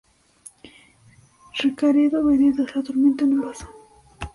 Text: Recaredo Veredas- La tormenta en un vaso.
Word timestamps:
Recaredo 1.59 2.23
Veredas- 2.25 2.75
La 2.75 2.81
tormenta 2.81 3.23
en 3.23 3.33
un 3.33 3.41
vaso. 3.45 3.67